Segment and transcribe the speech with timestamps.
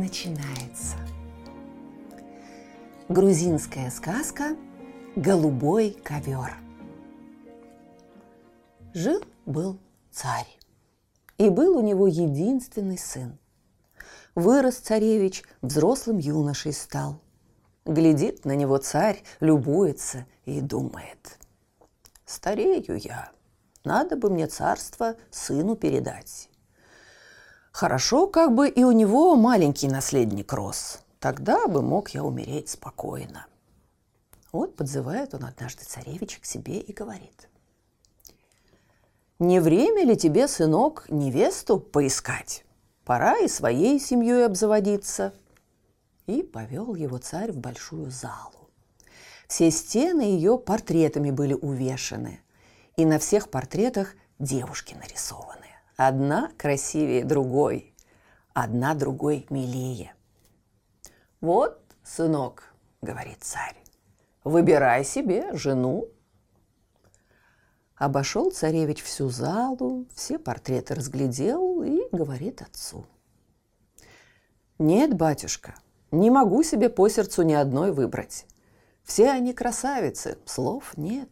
[0.00, 0.96] начинается.
[3.08, 4.56] Грузинская сказка
[5.14, 6.56] «Голубой ковер».
[8.94, 9.78] Жил-был
[10.10, 10.58] царь,
[11.36, 13.38] и был у него единственный сын.
[14.34, 17.20] Вырос царевич, взрослым юношей стал.
[17.84, 21.38] Глядит на него царь, любуется и думает.
[22.24, 23.32] Старею я,
[23.84, 26.49] надо бы мне царство сыну передать.
[27.72, 31.00] Хорошо, как бы и у него маленький наследник рос.
[31.18, 33.46] Тогда бы мог я умереть спокойно.
[34.52, 37.48] Вот подзывает он однажды царевича к себе и говорит.
[39.38, 42.64] Не время ли тебе, сынок, невесту поискать?
[43.04, 45.32] Пора и своей семьей обзаводиться.
[46.26, 48.68] И повел его царь в большую залу.
[49.48, 52.40] Все стены ее портретами были увешаны,
[52.96, 55.59] и на всех портретах девушки нарисованы.
[56.02, 57.94] Одна красивее другой,
[58.54, 60.14] одна другой милее.
[61.42, 63.76] «Вот, сынок»,— говорит царь,—
[64.44, 66.08] «выбирай себе жену».
[67.96, 73.04] Обошел царевич всю залу, все портреты разглядел и говорит отцу.
[74.78, 75.74] «Нет, батюшка,
[76.10, 78.46] не могу себе по сердцу ни одной выбрать.
[79.02, 81.28] Все они красавицы, слов нет.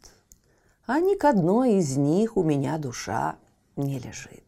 [0.85, 3.39] А ни к одной из них у меня душа
[3.77, 4.48] не лежит.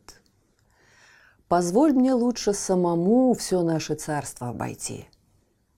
[1.50, 5.08] Позволь мне лучше самому все наше царство обойти.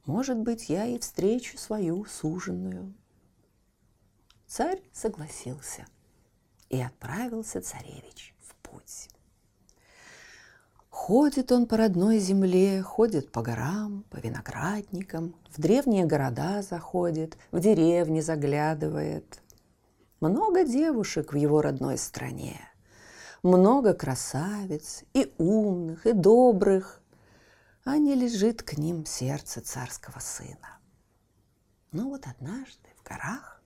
[0.05, 2.93] Может быть, я и встречу свою суженную.
[4.47, 5.87] Царь согласился,
[6.69, 9.09] и отправился царевич в путь.
[10.91, 17.61] Ходит он по родной земле, ходит по горам, по виноградникам, в древние города заходит, в
[17.61, 19.41] деревни заглядывает.
[20.21, 22.61] Много девушек в его родной стране–
[23.43, 27.01] много красавиц, и умных, и добрых,
[27.85, 30.79] а не лежит к ним сердце царского сына.
[31.91, 33.63] Но вот однажды в горах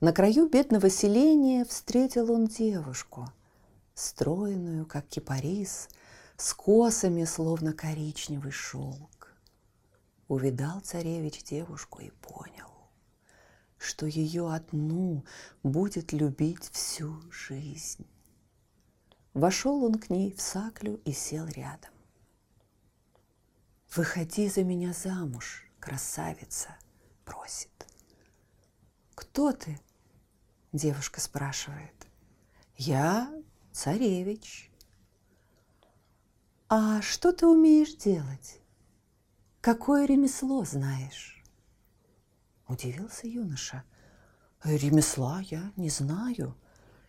[0.00, 3.28] на краю бедного селения встретил он девушку,
[3.94, 5.88] стройную, как кипарис,
[6.36, 9.34] с косами, словно коричневый шелк.
[10.28, 12.70] Увидал царевич девушку и понял,
[13.76, 15.24] что ее одну
[15.62, 18.06] будет любить всю жизнь.
[19.34, 21.90] Вошел он к ней в саклю и сел рядом.
[23.94, 26.76] «Выходи за меня замуж, красавица!»–
[27.24, 27.70] просит.
[29.14, 29.80] «Кто ты?»–
[30.72, 32.06] девушка спрашивает.
[32.76, 33.32] «Я
[33.72, 34.70] царевич».
[36.68, 38.60] «А что ты умеешь делать?
[39.60, 41.42] Какое ремесло знаешь?»
[42.68, 43.84] Удивился юноша.
[44.62, 46.56] «Ремесла я не знаю.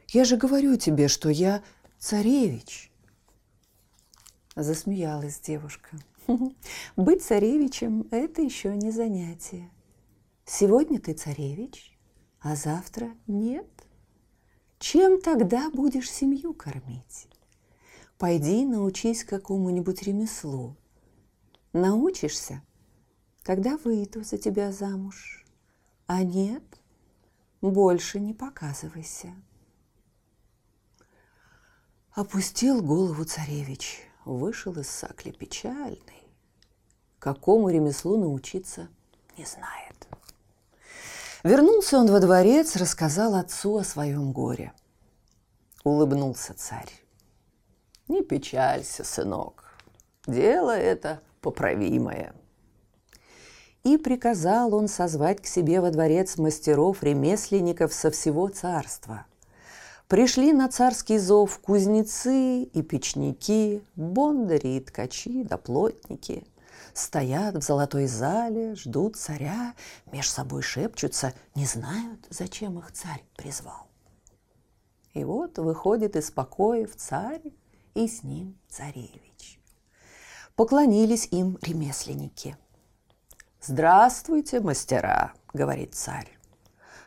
[0.08, 1.64] Я же говорю тебе, что я
[2.01, 2.91] царевич!»
[4.56, 5.97] Засмеялась девушка.
[6.97, 9.69] «Быть царевичем– это еще не занятие.
[10.45, 11.97] Сегодня ты царевич,
[12.41, 13.69] а завтра нет.
[14.79, 17.28] Чем тогда будешь семью кормить?
[18.18, 20.75] Пойди научись какому-нибудь ремеслу.
[21.72, 22.62] Научишься,
[23.44, 25.45] тогда выйду за тебя замуж.
[26.07, 26.63] А нет,
[27.62, 29.33] больше не показывайся.
[32.14, 36.28] Опустил голову царевич, вышел из сакли печальный.
[37.20, 38.90] Какому ремеслу научиться,
[39.38, 40.10] не знает.
[41.46, 44.74] Вернулся он во дворец, рассказал отцу о своем горе.
[45.86, 46.92] Улыбнулся царь.
[48.10, 49.74] Не печалься, сынок,
[50.28, 52.34] дело это поправимое.
[53.84, 59.25] И приказал он созвать к себе во дворец мастеров-ремесленников со всего царства–
[60.12, 66.46] Пришли на царский зов кузнецы и печники, бондари и ткачи да плотники.
[66.94, 69.74] Стоят в золотой зале, ждут царя,
[70.12, 73.88] меж собой шепчутся, не знают, зачем их царь призвал.
[75.13, 77.54] И вот выходит из покоев царь
[77.94, 79.62] и с ним царевич.
[80.57, 82.57] Поклонились им ремесленники.
[83.62, 86.41] «Здравствуйте, мастера!»— говорит царь.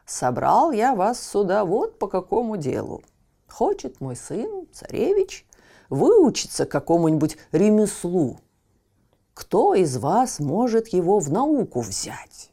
[0.06, 3.03] Собрал я вас сюда вот по какому делу.
[3.49, 5.47] Хочет мой сын, царевич,
[5.89, 8.41] выучиться какому-нибудь ремеслу.
[9.33, 12.51] кто из вас может его в науку взять?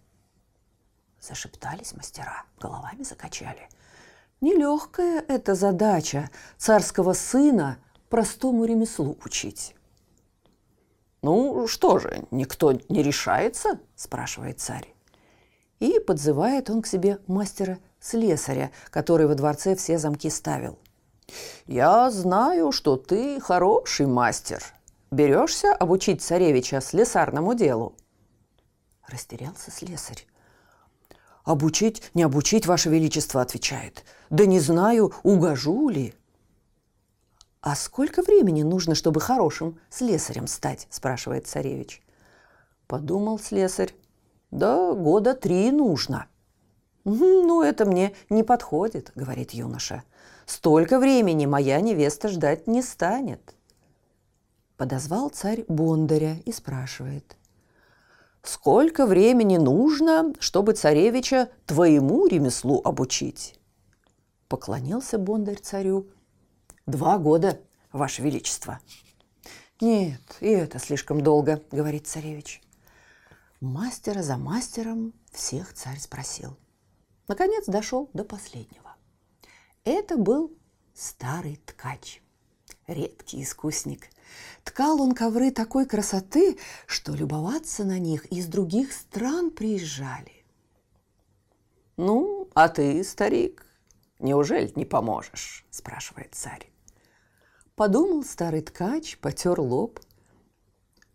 [1.19, 3.69] Зашептались мастера, головами закачали.
[4.41, 7.77] Нелегкая эта задача царского сына
[8.09, 9.75] простому ремеслу учить.
[11.21, 14.91] «Ну что же, никто не решается?»– спрашивает царь.
[15.81, 20.77] И подзывает он к себе мастера-слесаря, который во дворце все замки ставил.
[21.65, 24.63] «Я знаю, что ты хороший мастер.
[25.09, 27.95] Берешься обучить царевича слесарному делу?»
[29.07, 30.27] Растерялся слесарь.
[31.43, 34.05] «Обучить, не обучить, Ваше Величество»,– отвечает.
[34.29, 36.13] «Да не знаю, угожу ли».
[37.61, 42.03] «А сколько времени нужно, чтобы хорошим слесарем стать?»– спрашивает царевич.
[42.85, 43.95] Подумал слесарь.
[44.51, 46.27] «Да года три нужно».
[47.03, 50.03] «Ну, это мне не подходит»,– говорит юноша.
[50.45, 53.55] «Столько времени моя невеста ждать не станет».
[54.77, 57.37] Подозвал царь Бондаря и спрашивает.
[58.43, 63.59] «Сколько времени нужно, чтобы царевича твоему ремеслу обучить?»
[64.47, 66.07] Поклонился Бондарь царю
[66.87, 67.61] Два года,
[67.91, 68.79] Ваше Величество.
[69.79, 72.61] Нет, и это слишком долго, говорит царевич.
[73.61, 76.57] Мастера за мастером всех царь спросил.
[77.27, 78.95] Наконец дошел до последнего.
[79.83, 80.57] Это был
[80.95, 82.23] старый ткач,
[82.87, 84.09] редкий искусник.
[84.63, 90.43] Ткал он ковры такой красоты, что любоваться на них из других стран приезжали.
[91.97, 93.63] «Ну, а ты, старик,
[94.17, 96.71] неужели не поможешь?»– спрашивает царь.
[97.75, 99.99] Подумал старый ткач, потер лоб.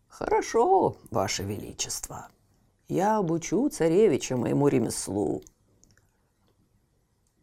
[0.06, 2.28] «Хорошо, Ваше Величество,
[2.88, 5.42] я обучу царевича моему ремеслу».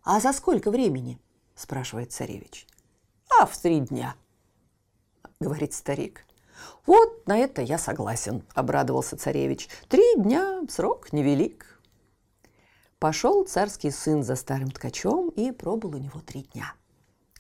[0.04, 1.20] «А за сколько времени?»–
[1.56, 2.68] спрашивает царевич.
[3.40, 4.16] «А в три дня»,–
[5.40, 6.26] говорит старик.
[6.86, 9.70] «Вот на это я согласен»,– обрадовался царевич.
[9.88, 11.82] «Три дня– срок невелик».
[13.00, 16.74] Пошел царский сын за старым ткачом и пробыл у него три дня.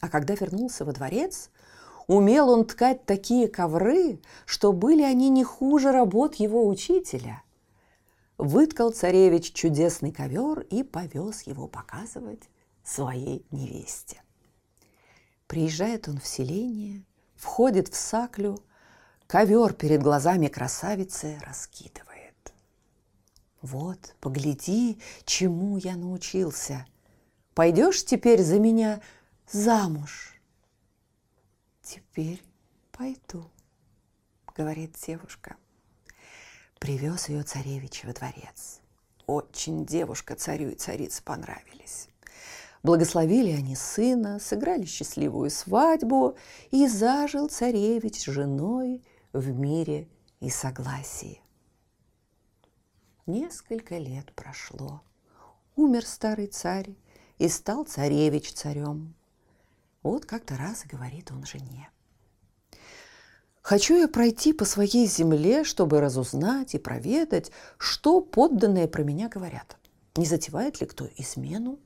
[0.01, 1.49] А когда вернулся во дворец,
[2.07, 7.43] Умел он ткать такие ковры, что были они не хуже работ его учителя.
[8.45, 12.49] Выткал царевич чудесный ковер и повез его показывать
[12.83, 14.21] своей невесте.
[15.47, 17.05] Приезжает он в селение,
[17.37, 18.59] входит в саклю,
[19.27, 22.53] ковер перед глазами красавицы раскидывает.
[23.61, 26.85] Вот, погляди, чему я научился.
[27.53, 29.01] Пойдешь теперь за меня
[29.49, 30.31] замуж–
[31.81, 32.41] «Теперь
[32.91, 33.49] пойду»,—
[34.55, 35.57] говорит девушка.
[36.83, 38.81] Привез ее царевич во дворец.
[39.25, 42.09] Очень девушка царю и царице понравились.
[42.83, 46.35] Благословили они сына, сыграли счастливую свадьбу,
[46.71, 49.01] и зажил царевич с женой
[49.31, 50.09] в мире
[50.41, 51.41] и согласии.
[53.27, 55.03] Несколько лет прошло.
[55.77, 56.97] Умер старый царь,
[57.37, 59.15] и стал царевич царем.
[60.01, 61.92] Вот как-то раз говорит он жене.
[63.63, 69.77] Хочу я пройти по своей земле, чтобы разузнать и проведать, что подданные про меня говорят.
[70.17, 71.79] Не затевает ли кто измену?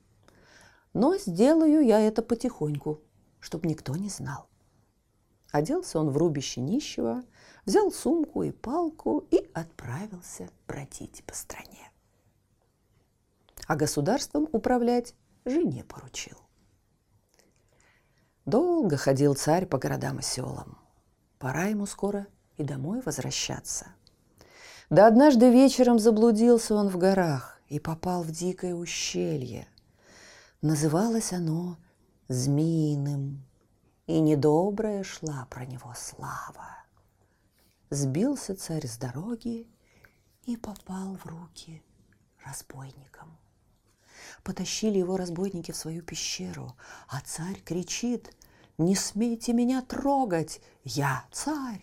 [0.93, 2.99] Но сделаю я это потихоньку,
[3.39, 4.49] чтобы никто не знал.
[5.51, 7.23] Оделся он в рубище нищего,
[7.63, 11.91] взял сумку и палку и отправился бродить по стране.
[13.67, 15.13] А государством управлять
[15.45, 16.37] жене поручил.
[18.45, 20.86] Долго ходил царь по городам и селам.
[21.39, 22.27] Пора ему скоро
[22.57, 23.87] и домой возвращаться.
[24.89, 29.67] Да однажды вечером заблудился он в горах и попал в дикое ущелье.
[30.61, 31.77] Называлось оно
[32.29, 33.45] Змеиным,
[34.05, 36.83] и недобрая шла про него слава.
[37.89, 39.65] Сбился царь с дороги
[40.43, 41.83] и попал в руки
[42.43, 43.37] разбойникам.
[44.43, 46.75] Потащили его разбойники в свою пещеру,
[47.07, 48.33] а царь кричит
[48.77, 51.81] «Не смейте меня трогать, я царь!»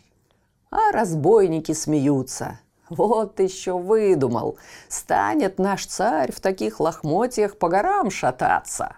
[0.70, 2.60] А разбойники смеются.
[2.88, 4.58] Вот еще выдумал,
[4.88, 8.96] станет наш царь в таких лохмотьях по горам шататься.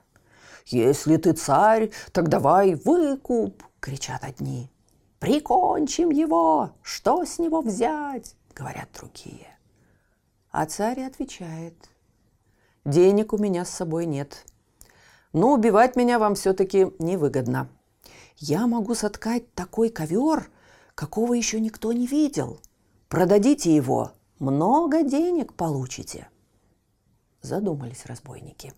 [0.66, 4.70] «Если ты царь, так давай выкуп!»— кричат одни.
[5.18, 6.70] «Прикончим его!
[6.82, 9.46] Что с него взять?»— говорят другие.
[10.50, 11.74] А царь отвечает—
[12.86, 14.44] Денег у меня с собой нет.
[15.32, 17.68] Но убивать меня вам все-таки невыгодно.
[18.36, 20.50] Я могу соткать такой ковер,
[20.94, 22.60] какого еще никто не видел.
[23.08, 26.28] Продадите его, много денег получите.
[27.40, 28.74] Задумались разбойники.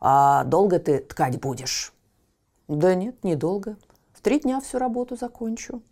[0.00, 1.92] А долго ты ткать будешь?
[2.66, 3.76] Да нет, недолго.
[4.12, 5.82] В три дня всю работу закончу.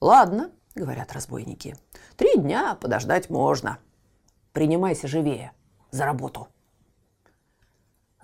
[0.00, 1.76] Ладно, говорят разбойники.
[2.16, 3.78] «Три дня подождать можно.
[4.52, 5.52] Принимайся живее
[5.90, 6.48] за работу».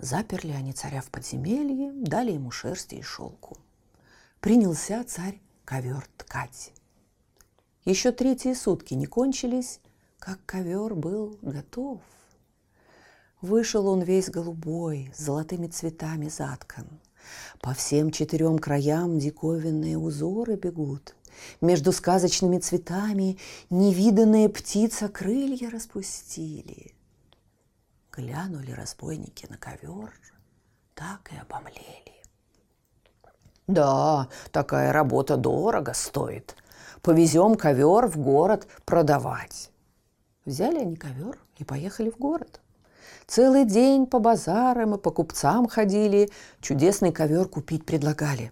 [0.03, 3.57] Заперли они царя в подземелье, дали ему шерсти и шелку.
[4.41, 6.73] Принялся царь ковер ткать.
[7.85, 9.79] Еще третьи сутки не кончились,
[10.19, 12.01] как ковер был готов.
[13.39, 16.87] Вышел он весь голубой, с золотыми цветами заткан.
[17.61, 21.15] По всем четырем краям диковинные узоры бегут.
[21.61, 23.37] Между сказочными цветами
[23.69, 26.93] невиданные птица крылья распустили.
[28.15, 30.13] Глянули разбойники на ковер,
[30.93, 32.23] так и обомлели.
[33.65, 36.55] Да, такая работа дорого стоит.
[37.01, 39.71] Повезем ковер в город продавать.
[40.45, 42.61] Взяли они ковер и поехали в город.
[43.25, 46.29] Целый день по базарам и по купцам ходили,
[46.61, 48.51] чудесный ковер купить предлагали.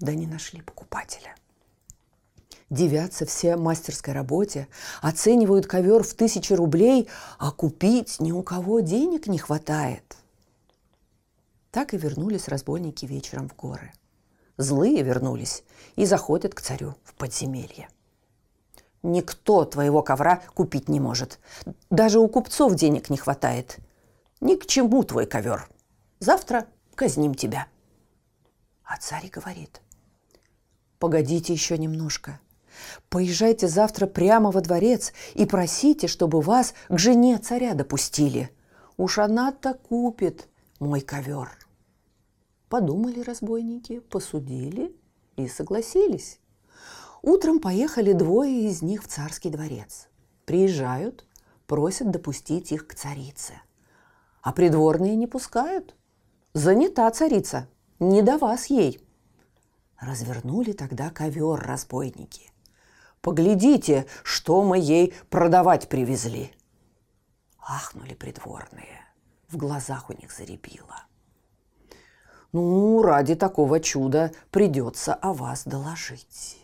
[0.00, 1.34] Да не нашли покупателя.
[2.68, 4.66] Девятся все мастерской работе,
[5.00, 7.08] оценивают ковер в тысячи рублей,
[7.38, 10.16] а купить ни у кого денег не хватает.
[11.70, 13.92] Так и вернулись разбойники вечером в горы.
[14.56, 15.62] Злые вернулись
[15.94, 17.88] и заходят к царю в подземелье.
[19.02, 21.38] Никто твоего ковра купить не может.
[21.90, 23.76] Даже у купцов денег не хватает.
[24.40, 25.68] Ни к чему твой ковер.
[26.18, 27.68] Завтра казним тебя.
[28.82, 29.80] А царь говорит,
[30.98, 32.40] погодите еще немножко.
[33.08, 38.50] Поезжайте завтра прямо во дворец и просите, чтобы вас к жене царя допустили.
[38.96, 40.48] Уж она-то купит
[40.80, 41.50] мой ковер.
[42.68, 44.94] Подумали разбойники, посудили
[45.36, 46.40] и согласились.
[47.22, 50.08] Утром поехали двое из них в царский дворец.
[50.44, 51.26] Приезжают,
[51.66, 53.54] просят допустить их к царице.
[54.42, 55.96] А придворные не пускают.
[56.54, 57.68] Занята царица,
[57.98, 59.00] не до вас ей.
[59.98, 62.52] Развернули тогда ковер разбойники.
[63.20, 66.52] Поглядите, что мы ей продавать привезли.
[67.58, 69.04] Ахнули придворные.
[69.48, 71.04] В глазах у них заребило.
[72.52, 76.56] Ну, ради такого чуда придется о вас доложить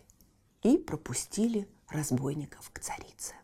[0.62, 3.34] и пропустили разбойников к царице.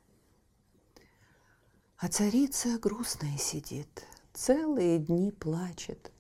[1.99, 6.13] А царица грустная сидит, целые дни плачет.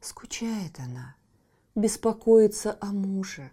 [0.00, 1.14] Скучает она,
[1.76, 3.52] беспокоится о муже.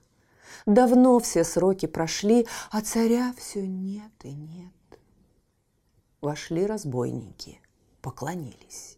[0.65, 4.73] Давно все сроки прошли, а царя все нет и нет.
[6.21, 7.61] Вошли разбойники,
[8.01, 8.97] поклонились.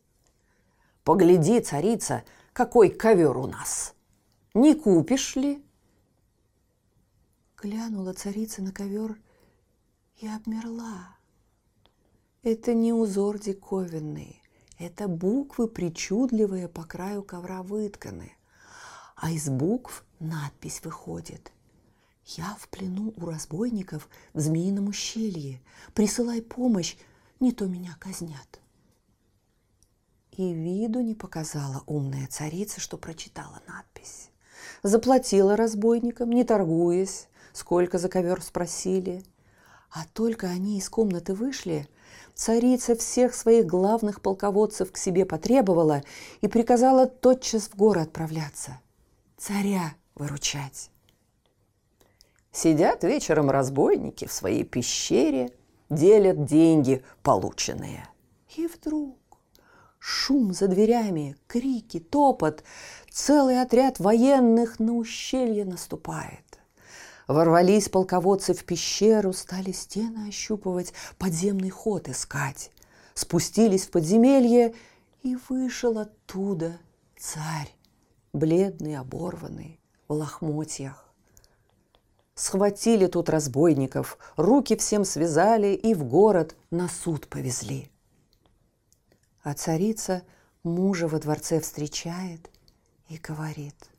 [1.03, 3.95] «Погляди, царица, какой ковер у нас!
[4.53, 5.63] Не купишь ли?»
[7.57, 9.17] Глянула царица на ковер
[10.17, 11.15] и обмерла.
[12.43, 14.41] Это не узор диковинный,
[14.79, 18.35] это буквы причудливые по краю ковра вытканы.
[19.21, 21.51] А из букв надпись выходит.
[22.25, 25.61] «Я в плену у разбойников в змеином ущелье.
[25.93, 26.97] Присылай помощь,
[27.39, 28.59] не то меня казнят».
[30.31, 34.31] И виду не показала умная царица, что прочитала надпись.
[34.81, 39.23] Заплатила разбойникам, не торгуясь, сколько за ковер спросили.
[39.91, 41.87] А только они из комнаты вышли,
[42.33, 46.01] царица всех своих главных полководцев к себе потребовала
[46.41, 48.79] и приказала тотчас в горы отправляться,
[49.41, 50.91] царя выручать.
[52.51, 55.51] Сидят вечером разбойники в своей пещере,
[55.89, 58.07] делят деньги полученные.
[58.55, 59.17] И вдруг
[59.97, 62.63] шум за дверями, крики, топот,
[63.09, 66.59] целый отряд военных на ущелье наступает.
[67.27, 72.71] Ворвались полководцы в пещеру, стали стены ощупывать, подземный ход искать.
[73.13, 74.75] Спустились в подземелье,
[75.23, 76.79] и вышел оттуда
[77.17, 77.71] царь,
[78.33, 81.07] бледный, оборванный, в лохмотьях.
[82.35, 87.91] Схватили тут разбойников, руки всем связали и в город на суд повезли.
[89.43, 90.23] А царица
[90.63, 92.49] мужа во дворце встречает
[93.09, 93.75] и говорит–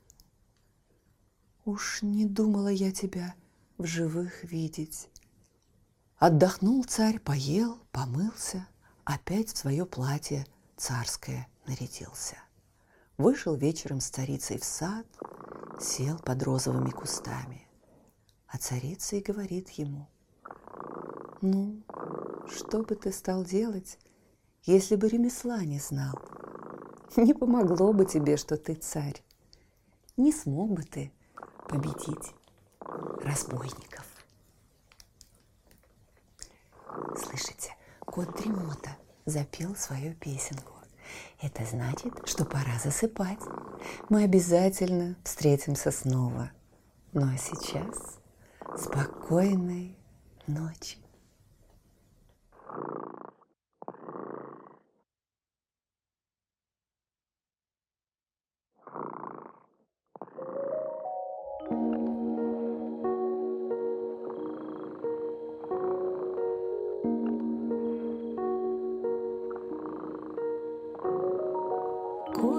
[1.65, 3.37] Уж не думала я тебя
[3.79, 5.09] в живых видеть.
[6.19, 8.67] Отдохнул царь, поел, помылся,
[9.05, 10.45] опять в свое платье
[10.77, 12.37] царское нарядился.
[13.19, 15.07] Вышел вечером с царицей в сад,
[15.81, 17.69] сел под розовыми кустами.
[18.47, 20.09] А царица и говорит ему,
[21.41, 21.83] «Ну,
[22.49, 23.99] что бы ты стал делать,
[24.65, 26.15] если бы ремесла не знал?
[27.17, 29.23] Не помогло бы тебе, что ты царь.
[30.17, 31.13] Не смог бы ты
[31.69, 32.35] победить
[33.23, 34.07] разбойников.
[37.17, 40.82] Слышите, кот Дремота запел свою песенку.
[41.41, 43.41] Это значит, что пора засыпать.
[44.09, 46.51] Мы обязательно встретимся снова.
[47.13, 48.23] Ну а сейчас
[48.77, 49.99] Спокойной
[50.47, 50.97] ночи.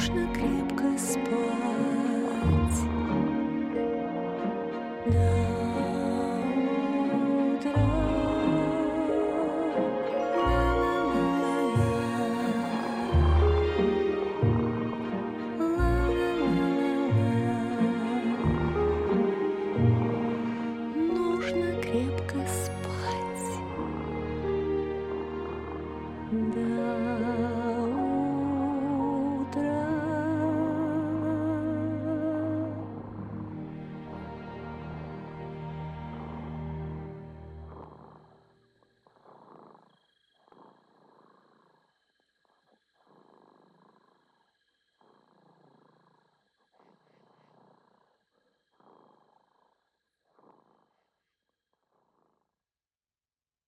[0.00, 1.30] Нужно крепко спать